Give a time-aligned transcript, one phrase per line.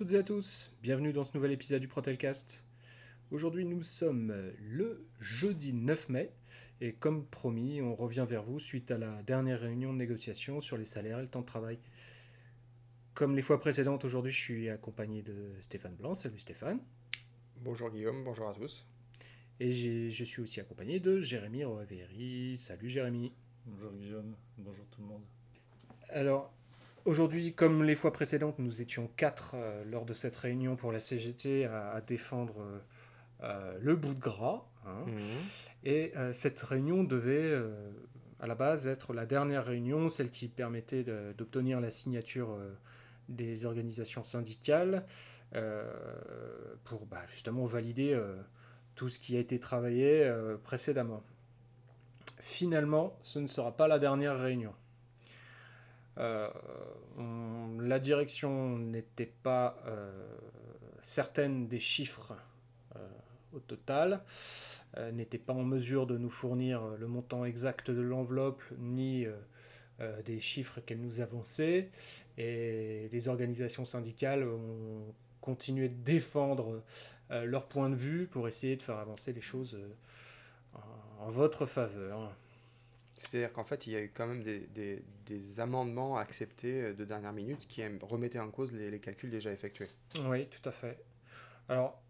[0.00, 2.64] Bonjour à toutes et à tous, bienvenue dans ce nouvel épisode du Protelcast.
[3.30, 6.32] Aujourd'hui nous sommes le jeudi 9 mai
[6.80, 10.78] et comme promis on revient vers vous suite à la dernière réunion de négociation sur
[10.78, 11.78] les salaires et le temps de travail.
[13.12, 16.14] Comme les fois précédentes, aujourd'hui je suis accompagné de Stéphane Blanc.
[16.14, 16.80] Salut Stéphane.
[17.56, 18.88] Bonjour Guillaume, bonjour à tous.
[19.58, 22.56] Et je suis aussi accompagné de Jérémy Roaveri.
[22.56, 23.34] Salut Jérémy.
[23.66, 25.24] Bonjour Guillaume, bonjour tout le monde.
[26.08, 26.54] Alors,
[27.04, 31.00] aujourd'hui, comme les fois précédentes, nous étions quatre euh, lors de cette réunion pour la
[31.00, 32.78] CGT à, défendre euh,
[33.42, 34.66] euh, le bout de gras.
[34.86, 35.04] Hein.
[35.06, 35.20] Mhm.
[35.84, 37.54] Et cette réunion devait,
[38.40, 41.04] à la base, être la dernière réunion, celle qui permettait
[41.36, 42.58] d'obtenir la signature
[43.28, 45.04] des organisations syndicales
[46.84, 48.18] pour bah, justement valider
[48.94, 50.30] tout ce qui a été travaillé
[50.64, 51.22] précédemment.
[52.40, 54.74] Finalement, ce ne sera pas la dernière réunion.
[56.18, 56.48] Euh,
[57.80, 60.10] la direction n'était pas euh,
[61.02, 62.34] certaine des chiffres
[62.96, 63.08] euh,
[63.52, 64.22] au total,
[65.12, 69.24] n'était pas en mesure de nous fournir le montant exact de l'enveloppe ni
[70.24, 71.90] des chiffres qu'elle nous avançait,
[72.38, 76.82] et les organisations syndicales ont continué de défendre
[77.30, 79.78] leur point de vue pour essayer de faire avancer les choses
[81.20, 82.34] en votre faveur.
[83.20, 86.94] C'est-à-dire qu'en fait, il y a eu quand même des, des, des, amendements acceptés euh,
[86.94, 89.88] de dernière minute qui remettaient en cause les, calculs déjà effectués.
[90.24, 91.04] Oui, tout à fait.
[91.68, 92.02] Alors,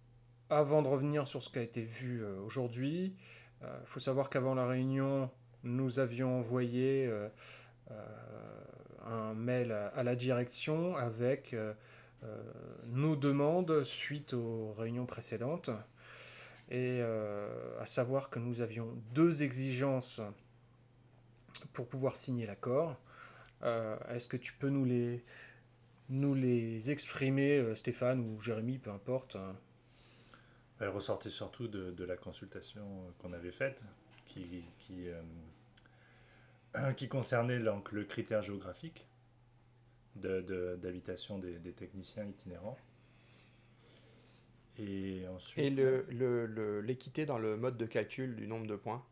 [0.51, 3.17] avant de revenir sur ce qui a été vu euh, aujourd'hui,
[3.61, 5.29] il euh, faut savoir qu'avant la réunion,
[5.65, 7.11] nous avions envoyé
[9.05, 11.55] un mail à, la direction avec
[12.87, 15.71] nos demandes suite aux réunions précédentes.
[16.71, 20.23] Et à savoir que nous avions deux exigences
[21.69, 22.97] pour pouvoir signer l'accord.
[23.63, 25.25] Euh, est-ce que tu peux nous les,
[26.09, 29.57] nous les exprimer, euh, Stéphane ou Jérémy, peu importe hein
[30.81, 33.85] Elle ressortait surtout de, de la consultation qu'on avait faite,
[34.27, 39.07] qui, qui, euh, qui concernait donc, le critère géographique
[40.17, 42.79] d'habitation de, des, des, techniciens itinérants.
[44.79, 45.59] Et ensuite.
[45.59, 49.05] Et l'équité le, le, dans le mode de calcul du nombre de points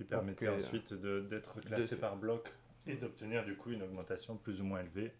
[0.00, 2.48] qui permettait ensuite d'être classé par bloc
[2.86, 5.12] et d'obtenir du coup une augmentation plus ou moins élevée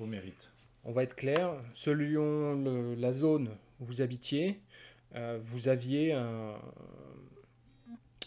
[0.00, 0.50] au mérite.
[0.82, 4.60] On va être clair, selon la zone où vous habitiez,
[5.14, 6.12] euh, vous aviez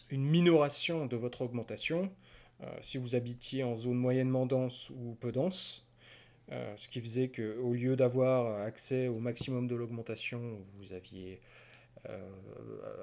[0.09, 2.09] une minoration de votre augmentation
[2.63, 5.85] euh, si vous habitiez en zone moyennement dense ou peu dense.
[6.53, 11.56] Euh, ce qui faisait qu'au lieu d'avoir accès au maximum de l'augmentation, vous aviez euh,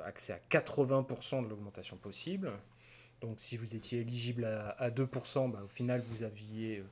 [0.04, 2.50] accès à 80% de l'augmentation possible.
[3.20, 6.82] Donc si vous étiez éligible à, 2%, bah, au final vous aviez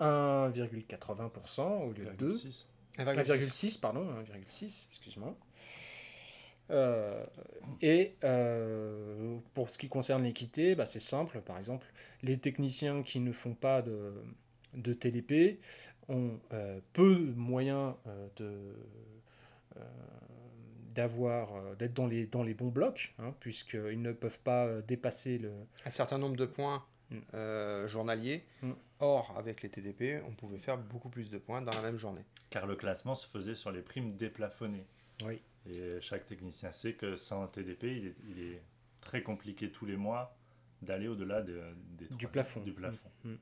[0.00, 2.32] 1,80% au lieu de 2.
[2.98, 5.34] 1,6 pardon, 1,6%, excuse-moi.
[6.70, 7.26] Euh,
[7.82, 11.40] et euh, pour ce qui concerne l'équité, bah, c'est simple.
[11.40, 11.86] Par exemple,
[12.22, 14.14] les techniciens qui ne font pas de,
[14.74, 15.60] de TDP
[16.08, 16.38] ont
[16.92, 17.94] peu de moyens
[18.36, 18.74] de,
[20.94, 24.82] d'avoir euh, d'être dans les, dans les bons blocs, hein, puisqu'ils ne peuvent pas euh,
[24.82, 25.52] dépasser le...
[25.84, 27.18] un certain nombre de points mm.
[27.34, 28.44] euh, journaliers.
[28.62, 28.72] Mm.
[29.00, 32.24] Or, avec les TDP, on pouvait faire beaucoup plus de points dans la même journée.
[32.50, 34.86] Car le classement se faisait sur les primes déplafonnées.
[35.26, 35.40] Oui.
[35.66, 38.62] Et chaque technicien sait que sans TDP, il est, il est
[39.00, 40.36] très compliqué tous les mois
[40.82, 41.60] d'aller au-delà de,
[42.16, 42.60] du plafond.
[42.60, 43.10] Du plafond.
[43.24, 43.34] Mm.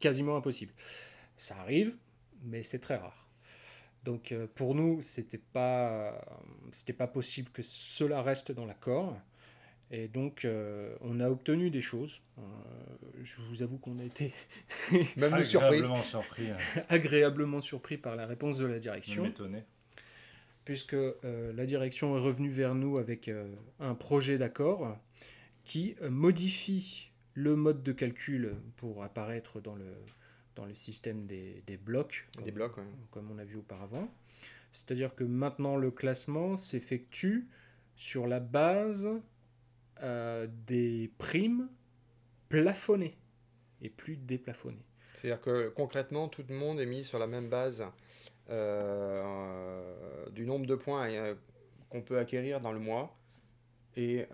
[0.00, 0.72] quasiment impossible.
[1.36, 1.96] Ça arrive,
[2.42, 3.27] mais c'est très rare.
[4.04, 6.18] Donc euh, pour nous, c'était pas,
[6.72, 9.16] c'était pas possible que cela reste dans l'accord.
[9.90, 12.22] Et donc euh, on a obtenu des choses.
[12.38, 12.42] Euh,
[13.22, 14.32] je vous avoue qu'on a été
[15.16, 16.50] même agréablement surpris.
[16.50, 16.56] Hein.
[16.88, 19.32] agréablement surpris par la réponse de la direction.
[20.64, 23.30] Puisque la direction est revenue vers nous avec
[23.80, 24.98] un projet d'accord
[25.64, 29.86] qui modifie le mode de calcul pour apparaître dans le,
[30.58, 32.74] dans le système des, des blocs, des blocs
[33.10, 34.12] comme on a vu auparavant.
[34.72, 37.48] C'est-à-dire que maintenant le classement s'effectue
[37.94, 39.08] sur la base
[40.02, 41.68] euh, des primes
[42.48, 43.16] plafonnées
[43.82, 44.84] et plus déplafonnées.
[45.14, 47.84] C'est-à-dire que concrètement, tout le monde est mis sur la même base
[48.50, 51.34] euh, du nombre de points euh,
[51.88, 53.16] qu'on peut acquérir dans le mois.
[53.96, 54.28] Et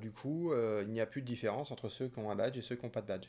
[0.00, 2.62] du coup, il n'y a plus de différence entre ceux qui ont un badge et
[2.62, 3.26] ceux qui n'ont pas de badge.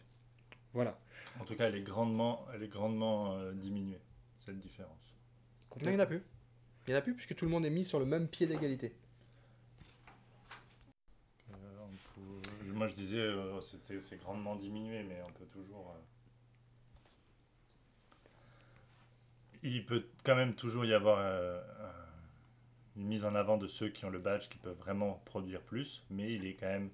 [0.74, 1.00] Voilà.
[1.40, 4.02] En tout cas, elle est grandement, elle est grandement euh, diminuée,
[4.40, 5.18] cette différence.
[5.72, 6.24] Non, il n'y en a plus.
[6.88, 8.48] Il n'y en a plus puisque tout le monde est mis sur le même pied
[8.48, 8.96] d'égalité.
[11.52, 15.96] Euh, moi, je disais, euh, c'est grandement diminué, mais on peut toujours.
[19.64, 21.62] il peut quand même toujours y avoir euh,
[22.96, 26.06] une mise en avant de ceux qui ont le badge qui peuvent vraiment produire plus,
[26.10, 26.90] mais il est quand même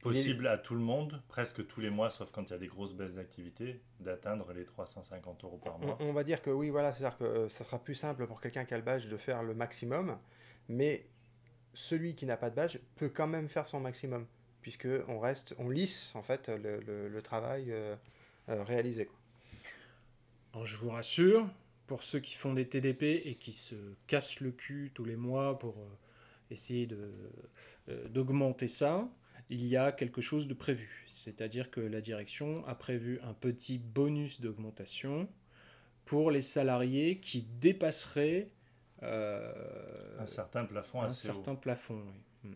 [0.00, 2.66] possible à tout le monde, presque tous les mois, sauf quand il y a des
[2.66, 5.96] grosses baisses d'activité, d'atteindre les 350 euros par mois.
[6.00, 8.64] On, va dire que oui, voilà, c'est-à-dire que euh, ça sera plus simple pour quelqu'un
[8.64, 10.18] qui a le badge de faire le maximum,
[10.68, 11.06] mais
[11.74, 14.26] celui qui n'a pas de badge peut quand même faire son maximum,
[14.62, 17.96] puisque on reste, on lisse en fait le, le, travail euh,
[18.48, 19.08] réalisé.
[20.52, 21.48] Alors, je vous rassure,
[21.90, 23.74] pour ceux qui font des TDP et qui se
[24.06, 25.98] cassent le cul tous les mois pour euh,
[26.48, 27.12] essayer de,
[27.88, 29.08] euh, d'augmenter ça,
[29.50, 31.04] il y a quelque chose de prévu.
[31.06, 35.28] C'est-à-dire que la direction a prévu un petit bonus d'augmentation
[36.06, 38.50] pour les salariés qui dépasseraient
[39.02, 42.02] euh, un certain plafond un certain plafond.
[42.44, 42.54] Hmm.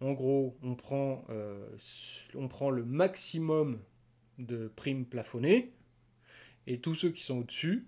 [0.00, 1.24] En gros, on prend,
[2.34, 3.80] on prend le maximum
[4.38, 5.72] de primes plafonnées
[6.66, 7.86] et tous ceux qui sont au-dessus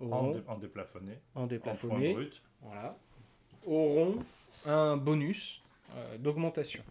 [0.00, 2.42] en, en, déplafonné, en déplafonné, brut.
[2.62, 2.96] Voilà,
[3.64, 4.18] auront
[4.66, 5.62] un bonus
[5.94, 6.82] euh, d'augmentation.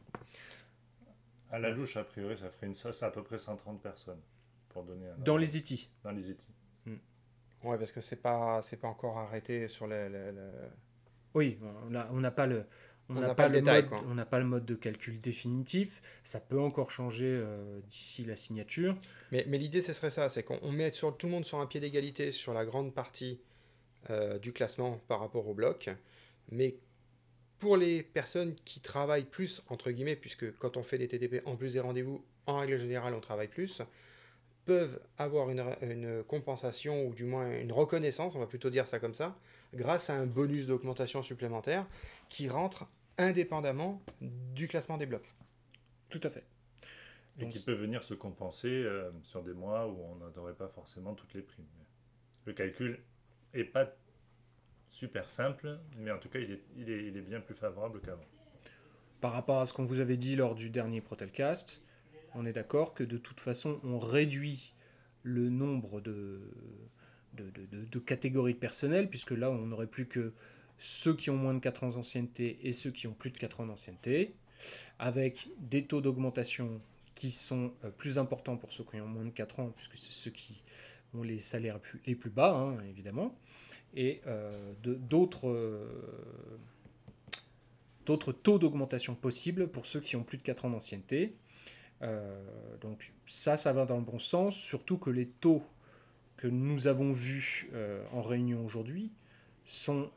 [1.54, 4.20] À la louche, a priori, ça ferait une sauce à, peu près 130 personnes.
[4.70, 5.88] Pour donner Dans les IT.
[6.04, 6.48] Dans les IT.
[6.88, 6.96] Hmm.
[7.64, 10.10] Ouais, parce que c'est pas, c'est pas encore arrêté sur les.
[11.36, 11.60] Oui,
[11.92, 12.66] on n'a pas le.
[13.08, 16.02] On n'a pas, le mode, on n'a pas le mode de calcul définitif.
[16.24, 18.98] Ça peut encore changer euh, d'ici la signature.
[19.32, 21.68] Mais, mais l'idée, ce serait ça c'est qu'on met sur, tout le monde sur un
[21.68, 23.42] pied d'égalité sur la grande partie
[24.10, 25.90] euh, du classement par rapport au bloc.
[26.50, 26.78] Mais
[27.64, 31.56] pour les personnes qui travaillent plus, entre guillemets, puisque quand on fait des TTP en
[31.56, 33.82] plus des rendez-vous, en règle générale, on travaille plus,
[34.66, 39.00] peuvent avoir une, une compensation ou du moins une reconnaissance, on va plutôt dire ça
[39.00, 39.38] comme ça,
[39.74, 41.88] grâce à un bonus d'augmentation supplémentaire
[42.28, 42.86] qui rentre
[43.18, 45.30] indépendamment du classement des blocs.
[46.10, 46.44] Tout à fait.
[47.40, 51.14] Et qui peut venir se compenser euh, sur des mois où on n'aurait pas forcément
[51.14, 51.66] toutes les primes.
[52.46, 53.00] Le calcul
[53.54, 53.86] n'est pas
[54.94, 58.00] super simple, mais en tout cas, il est, il est, il est bien plus favorable
[58.00, 58.24] qu'avant.
[59.20, 61.82] Par rapport à ce qu'on vous avait dit lors du dernier Protelcast,
[62.36, 64.74] on est d'accord que de toute façon, on réduit
[65.24, 66.42] le nombre de,
[67.34, 70.34] de, de, de, catégories de personnel, puisque là, on n'aurait plus que
[70.78, 73.62] ceux qui ont moins de 4 ans d'ancienneté et ceux qui ont plus de 4
[73.62, 74.36] ans d'ancienneté,
[75.00, 76.82] avec des taux d'augmentation
[77.16, 80.14] qui sont euh, plus importants pour ceux qui ont moins de 4 ans, puisque c'est
[80.14, 80.62] ceux qui
[81.16, 83.36] ont les salaires les plus bas, hein, évidemment,
[83.96, 86.60] et euh, d'autres euh,
[88.06, 91.36] d'autres taux d'augmentation possibles pour ceux qui ont plus de 4 ans d'ancienneté.
[92.82, 95.64] donc ça, ça va dans le bon sens, surtout que les taux
[96.38, 99.12] que nous avons vus euh, en réunion aujourd'hui
[99.66, 100.10] sont...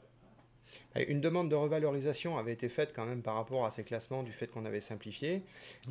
[1.09, 4.33] Une demande de revalorisation avait été faite quand même par rapport à ces classements du
[4.33, 5.43] fait qu'on avait simplifié.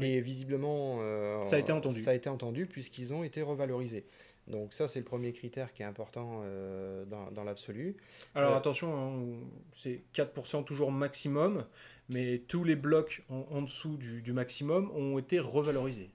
[0.01, 1.99] Et visiblement, euh, ça a été entendu.
[1.99, 4.03] Ça a été entendu puisqu'ils ont été revalorisés.
[4.47, 7.97] Donc ça, c'est le premier critère qui est important euh, dans, dans l'absolu.
[8.35, 9.39] Alors attention, hein,
[9.73, 11.65] c'est 4% toujours maximum,
[12.09, 16.11] mais tous les blocs en, en dessous du, du, maximum ont été revalorisés.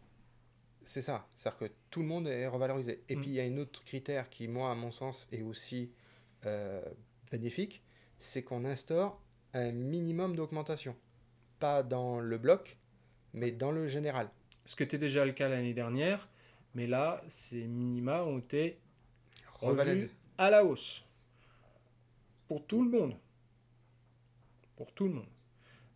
[0.85, 3.03] C'est ça, c'est-à-dire que tout le monde est revalorisé.
[3.09, 3.21] Et mm.
[3.21, 5.93] puis il y a un autre critère qui, moi, à mon sens, est aussi
[6.47, 6.83] euh,
[7.33, 7.83] bénéfique,
[8.19, 9.21] c'est qu'on instaure
[9.55, 10.97] un minimum d'augmentation.
[11.59, 12.79] Pas dans le bloc,
[13.35, 14.31] mais dans le général.
[14.65, 16.29] Ce qui était déjà le cas l'année dernière,
[16.75, 18.79] mais là, ces minima ont été
[19.55, 21.05] revus à la hausse.
[22.49, 23.17] Pour tout le monde.
[24.77, 25.29] Pour tout le monde.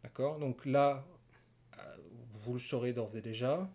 [0.03, 0.39] D'accord?
[0.39, 1.05] Donc là,
[1.79, 1.97] euh,
[2.45, 3.69] vous le saurez d'ores et déjà,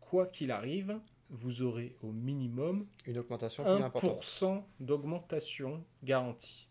[0.00, 6.68] quoi qu'il arrive, vous aurez au minimum une augmentation 1% d'augmentation garantie.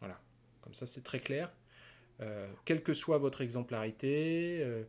[0.00, 0.18] Voilà,
[0.62, 1.52] comme ça c'est très clair.
[2.20, 4.84] Euh, quelle que soit votre exemplarité, euh,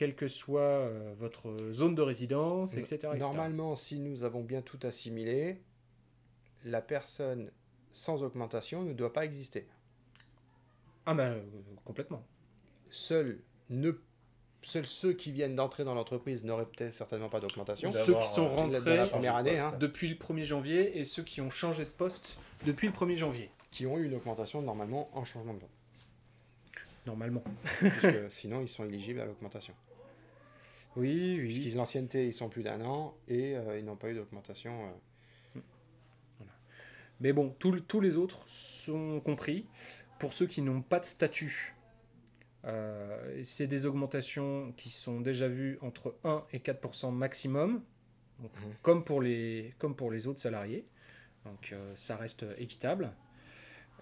[0.00, 4.78] quelle que soit euh, votre zone de résidence, etc., Normalement, si nous avons bien tout
[4.82, 5.60] assimilé,
[6.64, 7.50] la personne
[7.92, 9.66] sans augmentation ne doit pas exister.
[11.04, 11.42] Ah ben,
[11.84, 12.24] complètement.
[12.90, 13.92] Seul ne
[14.62, 17.90] seuls ceux qui viennent d'entrer dans l'entreprise n'auraient peut-être certainement pas d'augmentation.
[17.90, 19.76] Ceux qui sont euh, rentrés la première année, hein.
[19.80, 23.50] depuis le 1er janvier et ceux qui ont changé de poste depuis le 1er janvier.
[23.70, 25.68] Qui ont eu une augmentation normalement en changement de nom.
[27.04, 27.44] Normalement.
[28.30, 29.74] Sinon ils sont éligibles à l'augmentation.
[30.96, 31.46] Oui, oui.
[31.46, 34.86] Puisqu'ils l'ancienneté, ils sont plus d'un an et euh, ils n'ont pas eu d'augmentation.
[34.86, 35.60] Euh.
[37.20, 39.66] Mais bon, tous les autres sont compris.
[40.18, 41.74] Pour ceux qui n'ont pas de statut
[42.66, 47.82] euh, c'est des augmentations qui sont déjà vues entre 1 et 4% maximum,
[48.38, 48.48] mhm.
[48.82, 50.86] comme, pour les, comme pour les autres salariés.
[51.46, 53.10] Donc ça reste équitable.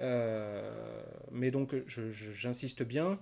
[0.00, 3.20] Mais donc j'insiste bien,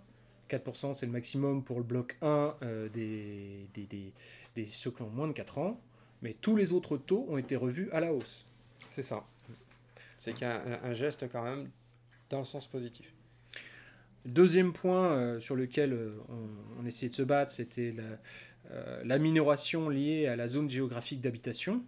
[0.49, 2.57] 4% c'est le maximum pour le bloc 1
[2.93, 4.12] des, des, des,
[4.55, 5.81] des, ceux qui ont moins de 4 ans,
[6.23, 8.45] mais tous les autres taux ont été revus à la hausse.
[8.88, 9.23] C'est ça.
[10.19, 11.69] C'est qu'il y a un, un, geste quand même
[12.31, 13.12] dans le sens positif.
[14.25, 18.19] Deuxième point euh, sur lequel euh, on, on, essayait de se battre, c'était la,
[18.73, 21.85] euh, la, minoration liée à la zone géographique d'habitation.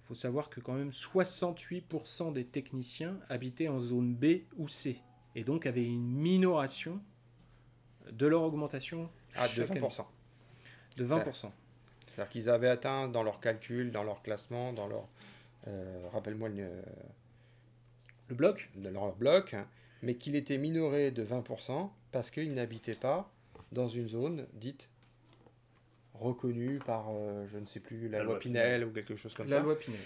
[0.00, 5.00] Il faut savoir que quand même 68% des techniciens habitaient en zone B ou C,
[5.34, 7.00] et donc avaient une minoration
[8.12, 10.00] de leur augmentation ah, de 20%.
[10.00, 10.08] Année.
[10.96, 11.50] De 20%.
[12.06, 15.08] C'est-à-dire qu'ils avaient atteint dans leur calcul, dans leur classement, dans leur...
[16.12, 16.68] Rappelle-moi le...
[18.28, 19.56] Le bloc De leur bloc,
[20.02, 23.30] mais qu'il était minoré de 20% parce qu'il n'habitait pas
[23.72, 24.90] dans une zone dite
[26.14, 29.16] reconnue par, euh, je ne sais plus, la, la loi, loi Pinel, Pinel, ou quelque
[29.16, 29.56] chose comme la ça.
[29.58, 30.00] La loi Pinel.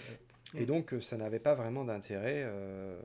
[0.57, 2.99] Et donc, ça n'avait pas vraiment d'intérêt euh,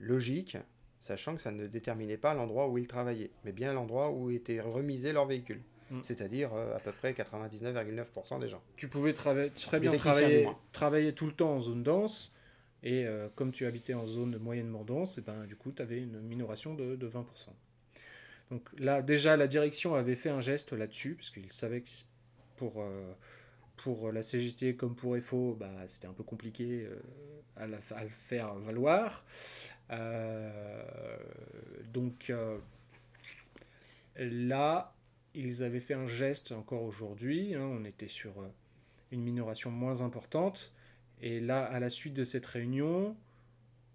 [0.00, 0.58] logique,
[1.00, 4.60] sachant que ça ne déterminait pas l'endroit où ils travaillaient, mais bien l'endroit où était
[4.60, 5.62] remisé leur véhicule.
[5.90, 6.00] Mm.
[6.02, 8.62] C'est-à-dire euh, à peu près 99,9% des gens.
[8.76, 12.34] Tu pouvais trava très bien travailler, travailler tout le temps en zone dense,
[12.82, 15.98] et euh, comme tu habitais en zone moyennement dense, et ben, du coup, tu avais
[15.98, 17.24] une minoration de, de 20%.
[18.50, 21.88] Donc là, déjà, la direction avait fait un geste là-dessus, parce qu'il savait que
[22.56, 23.12] pour, euh,
[23.76, 27.00] pour la CGT comme pour FO, bah, c'était un peu compliqué euh,
[27.56, 29.24] à, la, le faire valoir.
[29.90, 31.18] Euh,
[31.92, 32.32] donc
[34.16, 34.94] là,
[35.34, 38.32] ils avaient fait un geste encore aujourd'hui, hein, on était sur
[39.12, 40.72] une minoration moins importante.
[41.22, 43.16] Et là, à la suite de cette réunion,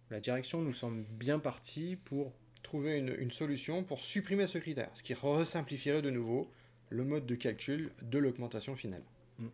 [0.10, 2.34] la direction nous semble bien partie pour
[2.64, 6.50] trouver une, une, solution pour supprimer ce critère, ce qui resimplifierait de nouveau
[6.90, 9.04] le mode de calcul de l'augmentation finale.
[9.40, 9.48] Mm.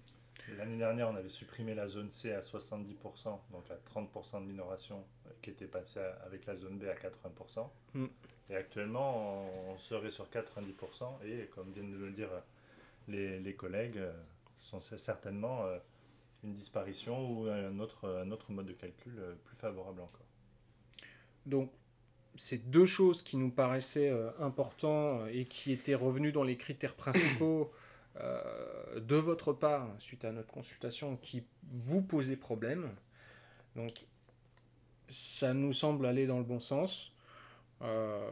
[0.57, 5.03] L'année dernière, on avait supprimé la zone C à 70%, donc à 30% de minoration,
[5.41, 7.67] qui était passée avec la zone B à 80%.
[7.93, 8.05] Mm.
[8.49, 12.29] Et actuellement, on serait sur 90%, et comme viennent de le dire
[13.07, 13.99] les, les collègues,
[14.59, 15.65] sont certainement
[16.43, 19.13] une disparition ou un autre, un autre mode de calcul
[19.43, 20.25] plus favorable encore.
[21.45, 21.71] Donc,
[22.37, 26.95] c'est deux choses qui nous paraissaient euh, importantes et qui étaient revenues dans les critères
[26.95, 27.71] principaux
[28.19, 32.89] euh, de votre part suite à notre consultation qui vous posaient problème.
[33.75, 33.93] Donc,
[35.07, 37.13] ça nous semble aller dans le bon sens.
[37.83, 38.29] Euh,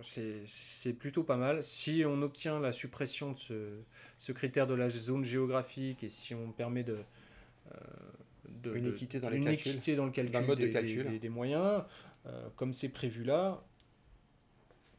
[0.00, 1.62] c'est plutôt pas mal.
[1.62, 3.80] Si on obtient la suppression de ce,
[4.18, 6.96] ce, critère de la zone géographique et si on permet de,
[8.62, 11.04] de, une équité dans, les une calculs, équité dans le calcul, mode des, de calcul.
[11.04, 11.84] Des, des, des moyens,
[12.26, 13.62] euh, comme c'est prévu là,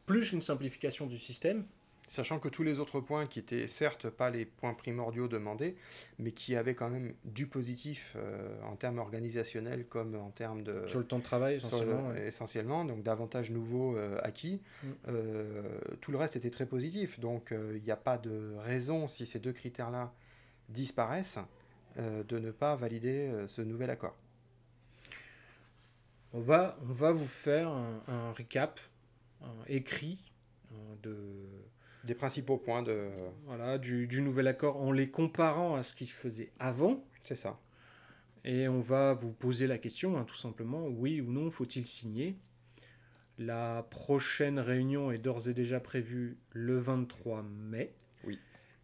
[0.06, 1.66] plus une simplification du système.
[2.12, 5.76] Sachant que tous les autres points qui étaient certes pas les points primordiaux demandés,
[6.20, 10.86] mais qui avaient quand même du positif euh, en termes organisationnels comme en termes de...
[10.88, 12.10] Sur le temps de travail essentiellement.
[12.10, 12.28] Le, ouais.
[12.28, 14.62] Essentiellement, donc d'avantages nouveaux euh, acquis.
[14.84, 14.90] Mm.
[16.02, 19.40] tout le reste était très positif, donc il n'y a pas de raison, si ces
[19.40, 20.14] deux critères-là
[20.68, 21.40] disparaissent,
[21.98, 24.16] euh, de ne pas valider euh, ce nouvel accord.
[26.34, 28.80] On va, on va vous faire un, un recap
[29.42, 30.24] un écrit
[31.04, 31.48] de,
[32.04, 33.10] des principaux points de...
[33.46, 37.04] Voilà, du, du nouvel accord en les comparant à ce qu'il faisait avant.
[37.22, 37.60] C'est ça.
[38.44, 42.36] Et on va vous poser la question, hein, tout simplement, oui ou non, faut-il signer?
[43.38, 47.94] La prochaine réunion est d'ores et déjà prévue le 23 mai.
[48.24, 48.40] Oui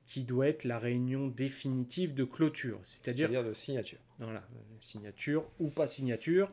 [0.07, 3.99] qui doit être la réunion définitive de clôture, c'est-à-dire -dire de signature.
[4.19, 4.47] Voilà,
[4.79, 6.49] signature ou pas signature.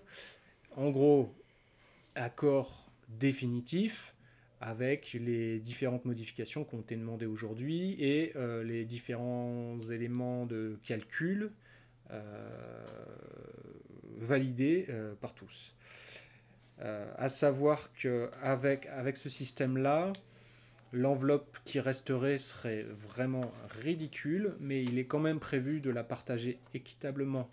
[0.76, 1.32] En gros,
[2.16, 4.16] accord définitif
[4.64, 10.78] avec les différentes modifications qui ont été demandées aujourd'hui et euh, les différents éléments de
[10.86, 11.50] calcul
[12.10, 12.86] euh,
[14.16, 15.74] validés euh, par tous.
[16.80, 20.12] à savoir qu'avec avec ce système-là,
[20.96, 23.50] L'enveloppe qui resterait serait vraiment
[23.82, 27.50] ridicule, mais il est quand même prévu de la partager équitablement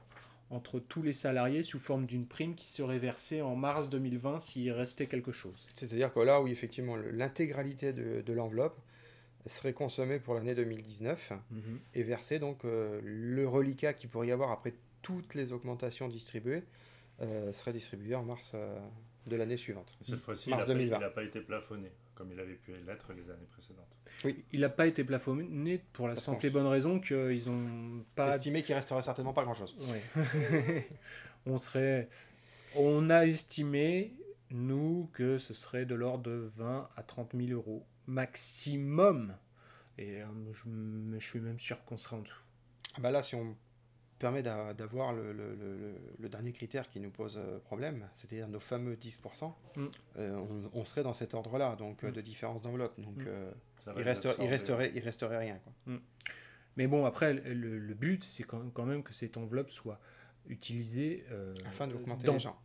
[0.52, 4.72] entre tous les salariés sous forme d'une prime qui serait versée en mars 2020 s'il
[4.72, 5.66] restait quelque chose.
[5.74, 8.78] C'est-à-dire que là, oui, effectivement, l'intégralité de, de l'enveloppe
[9.48, 11.62] serait consommée pour l'année 2019 mm -hmm.
[11.96, 16.64] et versée, donc euh, le reliquat qu'il pourrait y avoir après toutes les augmentations distribuées
[17.22, 18.78] euh, serait distribué en mars euh,
[19.28, 19.98] de l'année suivante.
[20.02, 23.90] Cette fois-ci, il n'a pas été plafonné comme il avait pu l'être les années précédentes.
[24.24, 28.36] Oui, il n'a pas été plafonné pour la simple et bonne raison qu'ils ont pas
[28.36, 29.76] estimé qu'il resterait certainement pas grand-chose.
[31.48, 32.08] On serait,
[32.76, 34.14] on a estimé
[34.52, 39.36] nous que ce serait de l'ordre de 20 à 30 000 euros maximum.
[39.98, 42.44] Et euh, je, je, suis même sûr qu'on serait en dessous.
[42.94, 43.58] Ah bah là, si on
[44.22, 48.96] permet d'avoir le, le, le, le, dernier critère qui nous pose problème, c'est-à-dire nos fameux
[48.96, 49.86] 10%, mm.
[50.18, 52.12] euh, on, on, serait dans cet ordre-là, donc mm.
[52.12, 52.98] de différence d'enveloppe.
[53.00, 53.28] Donc mm.
[53.28, 53.52] euh,
[53.98, 55.60] il, reste, il, resterait, il resterait rien.
[55.64, 55.96] Quoi.
[56.78, 60.00] Mais bon, après, le, but, c'est quand, même que cette enveloppe soit
[60.48, 61.26] utilisé
[61.66, 62.60] afin d'augmenter dans les gens.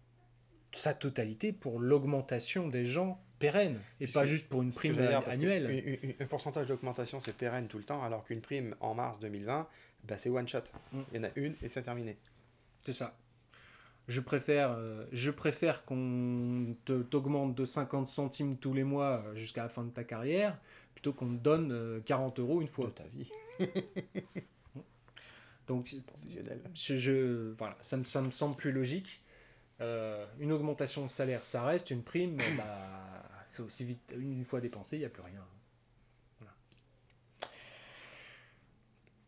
[0.73, 5.23] sa totalité pour l'augmentation des gens pérennes et Puisque- pas juste pour une prime dire,
[5.27, 6.15] annuelle.
[6.21, 9.69] un pourcentage d'augmentation, c'est pérenne tout le temps, alors qu'une prime en mars 2020,
[10.09, 10.61] bah, c'est one shot.
[10.93, 11.01] Mm.
[11.13, 12.17] Il y en a une et c'est terminé.
[12.85, 13.17] C'est ça.
[14.09, 19.35] Je préfère, euh, je préfère qu'on te- t'augmente de 50 centimes tous les mois euh,
[19.37, 20.59] jusqu'à la fin de ta carrière
[20.95, 22.87] plutôt qu'on te donne euh, 40 euros une fois.
[22.87, 23.31] De ta vie
[25.69, 26.61] Donc professionnelle.
[26.75, 29.23] je, je- voilà, ça me, ça me semble plus logique.
[29.81, 31.91] Euh, une augmentation de salaire, ça reste.
[31.91, 34.15] Une prime, bah, c'est aussi vite.
[34.17, 35.45] Une fois dépensé, il n'y a plus rien.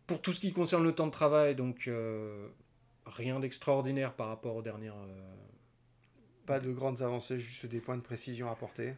[0.08, 2.48] Pour tout ce qui concerne le temps de travail, donc euh,
[3.06, 4.96] rien d'extraordinaire par rapport aux dernières.
[4.96, 5.34] euh,
[6.46, 8.94] Pas de grandes avancées, juste des points de précision à apporter.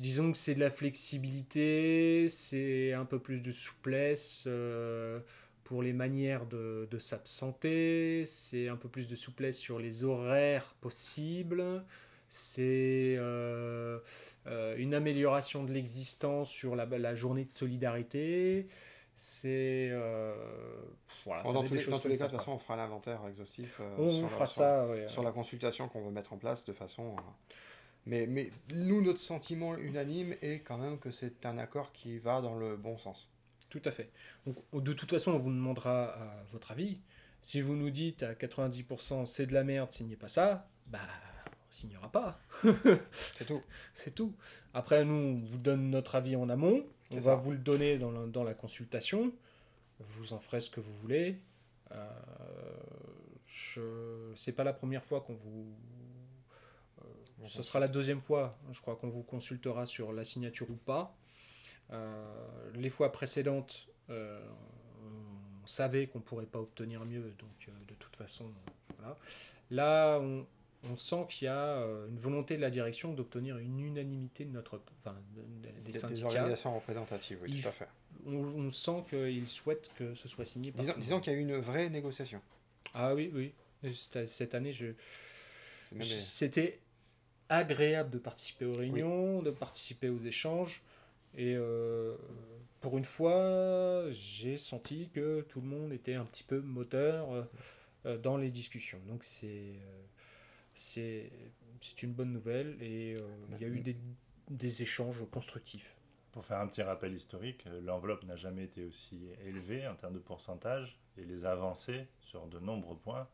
[0.00, 5.18] disons que c'est de la flexibilité, c'est un peu plus de souplesse euh,
[5.64, 10.74] pour les manières de, de s'absenter, c'est un peu plus de souplesse sur les horaires
[10.82, 11.82] possibles,
[12.28, 13.98] c'est euh,
[14.46, 18.66] euh, une amélioration de l'existence sur la, la journée de solidarité,
[19.14, 19.88] c'est...
[19.92, 20.34] euh,
[21.24, 22.58] voilà, Bon, dans tous les, choses dans tous comme les cas, de toute façon, on
[22.58, 25.08] fera l'inventaire exhaustif euh, On sur, la- fera sur- ça, ouais.
[25.08, 27.16] sur la consultation qu'on veut mettre en place de façon.
[27.16, 27.22] à-
[28.06, 32.40] Mais, mais nous, notre sentiment unanime est quand même que c'est un accord qui va
[32.40, 33.30] dans le bon sens.
[33.70, 34.10] Tout à fait.
[34.46, 36.14] Donc, de toute façon, on vous demandera
[36.52, 36.98] votre avis.
[37.40, 40.98] Si vous nous dites à 90% c'est de la merde, signez pas ça, bah
[41.46, 42.38] on signera pas.
[43.10, 43.60] C'est tout.
[43.92, 44.32] C'est tout.
[44.74, 46.84] Après, nous, on vous donne notre avis en amont.
[47.12, 47.34] On va ça.
[47.34, 49.32] vous le donner dans la, dans la consultation.
[50.00, 51.38] Vous en ferez ce que vous voulez.
[51.92, 52.08] Euh,
[53.46, 54.32] je...
[54.34, 55.66] C'est pas la première fois qu'on vous.
[57.02, 60.76] euh, ce sera la deuxième fois, je crois, qu'on vous consultera sur la signature ou
[60.76, 61.14] pas.
[61.92, 64.40] Euh, les fois précédentes, euh,
[65.62, 68.50] on savait qu'on pourrait pas obtenir mieux, donc de toute façon,
[68.96, 69.16] voilà.
[69.70, 70.46] Là, on,
[70.92, 74.50] on sent qu'il y a euh, une volonté de la direction d'obtenir une unanimité de
[74.52, 77.88] notre, enfin, de- de- des Des, organisations représentatives, oui, Il tout à fait.
[78.26, 81.38] On, on sent qu'ils souhaitent que ce soit signé par Disons, disons qu'il y a
[81.38, 82.40] eu une vraie négociation.
[82.94, 83.52] Ah oui, oui.
[84.26, 84.86] Cette année, je,
[86.02, 86.78] c'était
[87.48, 90.82] agréable de participer aux réunions, de participer aux échanges.
[91.36, 92.16] Et euh,
[92.80, 97.42] pour une fois, j'ai senti que tout le monde était un petit peu moteur euh,
[98.06, 99.00] euh, dans les discussions.
[99.08, 100.02] Donc c'est euh,
[100.74, 101.30] c'est
[101.80, 103.20] c'est une bonne nouvelle et euh,
[103.52, 103.96] il y a eu des,
[104.50, 105.96] des échanges constructifs.
[106.32, 110.14] Pour faire un petit rappel historique, euh, l'enveloppe n'a jamais été aussi élevée en termes
[110.14, 113.28] de pourcentage et les avancées sur de nombreux points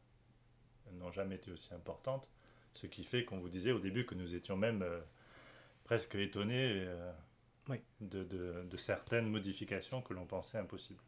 [0.94, 2.28] n'ont jamais été aussi importantes.
[2.72, 5.00] Ce qui fait qu'on vous disait au début que nous étions même euh,
[5.84, 7.12] presque étonnés euh,
[7.68, 7.80] Oui.
[8.00, 11.00] de, de, de certaines modifications que l'on pensait impossibles.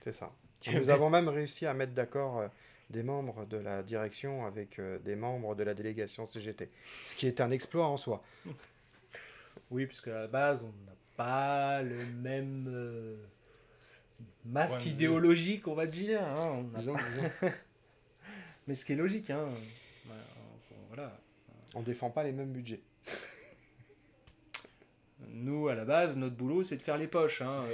[0.00, 0.32] C'est ça.
[0.74, 2.48] Nous avons même réussi à mettre d'accord euh,
[2.90, 6.68] des membres de la direction avec euh, des membres de la délégation CGT.
[6.82, 8.22] Ce qui est un exploit en soi.
[9.72, 13.16] Oui, puisque à la base, on n'a pas le même euh,
[14.44, 16.20] masque idéologique, on va dire.
[16.24, 17.30] hein, on n'a Disons- pas- disons,
[18.66, 19.48] Mais ce qui est logique, hein.
[20.06, 20.22] Voilà,
[20.88, 21.20] Voilà.
[21.76, 22.80] on défend pas les mêmes budgets.
[25.28, 27.42] Nous, à la base, notre boulot, c'est de faire les poches.
[27.42, 27.64] hein.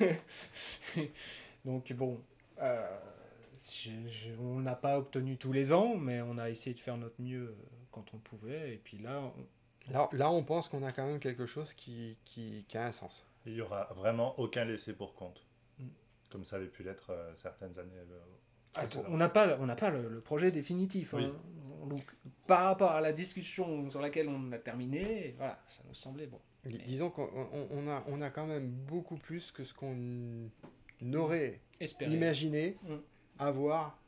[1.64, 2.20] Donc, bon,
[2.60, 2.98] euh,
[3.70, 6.96] je- je- on n'a pas obtenu tous les ans, mais on a essayé de faire
[6.96, 7.54] notre mieux euh,
[7.90, 8.74] quand on pouvait.
[8.74, 12.16] Et puis là, on- Là, là on pense qu'on a quand même quelque chose qui,
[12.24, 13.24] qui, qui a un sens.
[13.46, 15.44] Il n'y aura vraiment aucun laissé pour compte,
[15.78, 15.84] Mm.
[16.30, 17.92] comme ça avait pu l'être euh, certaines années.
[17.96, 18.18] euh,
[18.76, 19.08] on précédentes.
[19.12, 21.14] n'a pas, on n'a pas le, le projet définitif.
[21.14, 21.32] hein.
[21.88, 22.02] Donc,
[22.48, 26.38] par rapport à la discussion sur laquelle on a terminé, voilà, ça nous semblait bon.
[26.64, 30.50] Dis- Disons qu'on on- on a, on a quand même beaucoup plus que ce qu'on
[31.14, 31.60] aurait
[32.00, 32.94] imaginé Mm.
[33.38, 33.98] Avoir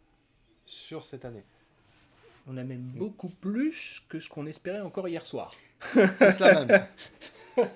[0.67, 1.45] sur cette année.
[2.47, 5.55] On a même beaucoup plus que ce qu'on espérait encore hier soir.
[5.81, 6.87] C'est cela même.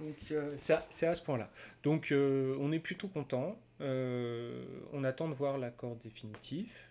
[0.00, 1.50] Donc euh, c'est à, ce point-là.
[1.82, 3.58] Donc euh, on est plutôt content.
[3.80, 6.90] Euh, on attend de voir l'accord définitif.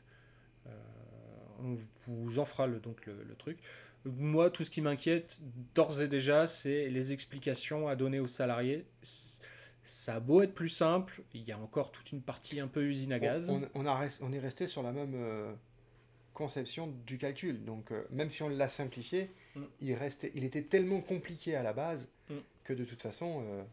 [1.65, 3.57] On vous en fera le, donc le, le truc.
[4.03, 5.39] Moi, tout ce qui m'inquiète
[5.75, 8.85] d'ores et déjà, c'est les explications à donner aux salariés.
[9.83, 12.83] Ça a beau être plus simple, il y a encore toute une partie un peu
[12.85, 13.49] usine à gaz.
[13.49, 15.53] On, on, a rest- on est resté sur la même euh,
[16.33, 17.65] conception du calcul.
[17.65, 19.61] Donc, euh, même si on l'a simplifié, Mm.
[19.81, 22.35] il, restait, il était tellement compliqué à la base Mm.
[22.63, 23.63] que de toute façon, euh,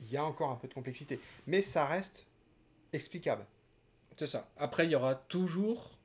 [0.00, 1.20] il y a encore un peu de complexité.
[1.46, 2.26] Mais ça reste
[2.92, 3.44] explicable.
[4.16, 4.48] C'est ça.
[4.58, 5.98] Après, il y aura toujours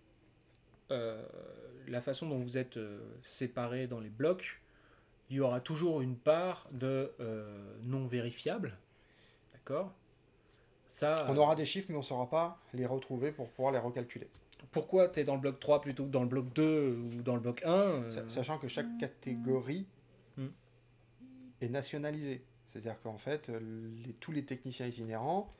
[0.89, 2.77] la façon dont vous êtes
[3.23, 4.61] séparés dans les blocs.
[5.29, 7.11] Il y aura toujours une part de
[7.83, 8.77] non vérifiable.
[10.87, 13.79] Ça, On aura des chiffres, mais on ne saura pas les retrouver pour pouvoir les
[13.79, 14.27] recalculer.
[14.71, 17.35] pourquoi tu es dans le bloc 3 plutôt que dans le bloc 2 ou dans
[17.35, 19.85] le bloc 1 euh, Sa- Sachant que chaque catégorie
[20.37, 20.47] Hmm.
[21.61, 22.43] est nationalisée.
[22.67, 23.59] C'est-à-dire qu'en fait, euh,
[24.05, 25.51] les- tous les techniciens itinérants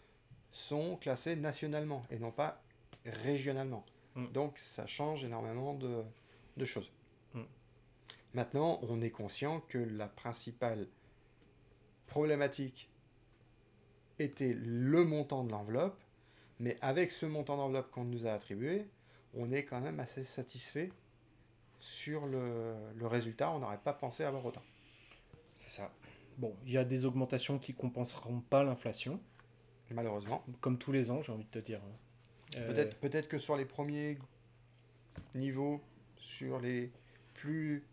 [0.51, 2.61] sont classés nationalement et non pas
[3.05, 3.83] régionalement.
[4.15, 4.27] Hmm.
[4.33, 6.03] Donc ça change énormément de,
[6.57, 6.91] de choses.
[7.33, 7.43] Hmm.
[8.33, 10.87] Maintenant, on est conscient que la principale
[12.07, 12.89] problématique
[14.19, 15.97] était le montant de l'enveloppe,
[16.59, 18.85] mais avec ce montant d'enveloppe qu'on nous a attribué,
[19.35, 20.89] on est quand même assez satisfait
[21.79, 23.51] sur le, le résultat.
[23.51, 24.63] On n'aurait pas pensé avoir autant.
[25.55, 25.91] C'est ça.
[26.37, 29.19] Bon, il y a des augmentations qui compenseront pas l'inflation,
[29.91, 30.43] Malheureusement.
[30.61, 31.81] comme tous les ans, j'ai envie de te dire.
[32.57, 34.17] Euh, Peut-être peut-être que sur les premiers
[35.35, 35.81] niveaux,
[36.19, 36.91] sur les
[37.35, 37.83] plus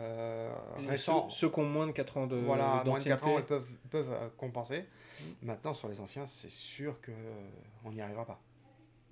[0.00, 3.26] euh, ceux, récents, ceux qui ont moins de 4 ans de voilà, moins de 4
[3.26, 3.34] ans, d'ancienneté.
[3.38, 4.84] ils peuvent, peuvent euh, compenser.
[5.42, 7.48] Maintenant, sur les anciens, c'est sûr que euh,
[7.84, 8.40] on n'y arrivera pas.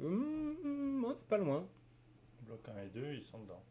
[0.03, 1.67] On est pas loin.
[2.47, 3.63] Bloc 1 et 2, ils sont dedans.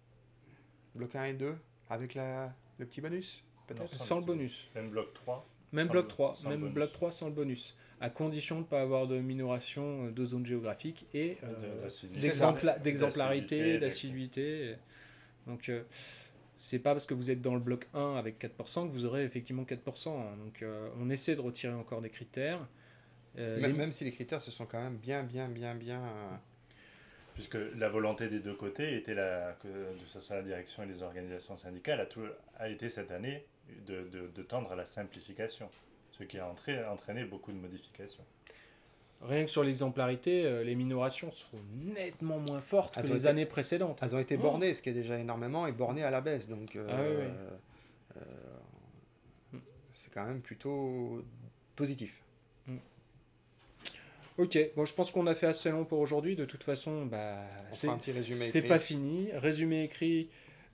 [0.96, 1.56] Bloc 1 et 2,
[1.90, 3.82] avec la, le petit bonus, peut-être?
[3.82, 4.68] Non, Sans le bonus.
[4.76, 5.48] Même bloc 3.
[5.74, 6.74] Même Sans bloc le- 3, sans le même bonus.
[6.76, 7.78] bloc 3 sans le bonus.
[8.00, 11.82] À condition de ne pas avoir de minoration euh, de zone géographique et euh, de-
[11.82, 12.28] d'assiduité.
[12.30, 14.76] d'exempla- d'exemplarité, D'assiduité, d'assiduité.
[15.48, 15.84] Donc, euh,
[16.60, 19.24] c'est pas parce que vous êtes dans le bloc 1 avec 4% que vous aurez
[19.24, 20.10] effectivement 4%.
[20.20, 20.36] hein.
[20.44, 22.68] Donc, euh, on essaie de retirer encore des critères.
[23.38, 26.02] Euh, même, les- même si les critères se sont quand même bien, bien, bien, bien.
[26.02, 26.36] euh,
[27.36, 30.88] Puisque la volonté des deux côtés était la, que, que ce soit la direction et
[30.88, 32.26] les organisations syndicales, a, tout,
[32.58, 33.46] a été cette année
[33.86, 35.70] de, de, de tendre à la simplification,
[36.12, 36.50] ce qui a
[36.92, 38.24] entraîné beaucoup de modifications.
[39.22, 43.28] Rien que sur l'exemplarité, euh, les minorations seront nettement moins fortes que Elles les été-
[43.30, 44.00] années précédentes.
[44.04, 44.44] Elles ont été Oh.
[44.44, 46.48] bornées, ce qui est déjà énormément, et bornées à la baisse.
[46.48, 48.22] Donc, euh, Ah oui, oui.
[48.22, 49.60] euh,
[49.92, 51.24] c'est quand même plutôt
[51.76, 52.22] positif.
[54.38, 56.36] Ok, bon, je pense qu'on a fait assez long pour aujourd'hui.
[56.36, 59.30] De toute façon, bah, c'est pas fini.
[59.34, 60.30] Résumé écrit.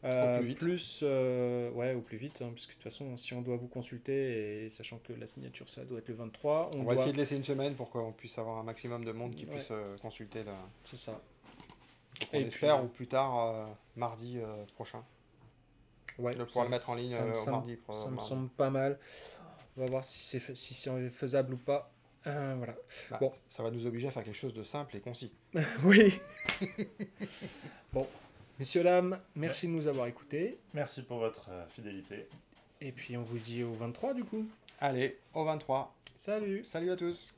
[0.05, 0.59] Euh, plus vite.
[0.59, 3.55] plus, euh, ouais, au plus vite, hein, parce que de toute façon, si on doit
[3.57, 6.83] vous consulter, et sachant que la signature, ça doit être le 23, on, On, va
[6.83, 6.93] doit...
[6.95, 9.53] essayer de laisser une semaine pour qu'on puisse avoir un maximum de monde qui Ouais.
[9.55, 10.43] puisse euh, consulter.
[10.43, 10.53] La...
[10.83, 11.11] C'est ça.
[11.13, 15.03] Donc, on Et espère puis- au plus tard euh, mardi euh, prochain.
[16.19, 18.29] Ouais, De pouvoir ça- le mettre en ligne, ça mardi pro- Ça me mardi.
[18.29, 18.99] semble pas mal.
[19.77, 21.91] On va voir si c'est si c'est faisable ou pas.
[22.27, 22.75] Euh, voilà.
[23.09, 23.31] Bah, Bon.
[23.49, 25.31] Ça va nous obliger à faire quelque chose de simple et concis.
[25.83, 26.13] oui.
[27.93, 28.07] bon,
[28.59, 30.57] messieurs, dames, merci de nous avoir écoutés.
[30.73, 32.27] Merci pour votre euh, fidélité.
[32.81, 34.47] Et puis on vous dit au 23 du coup.
[34.79, 35.93] Allez, au 23.
[36.15, 37.33] Salut Salut à tous.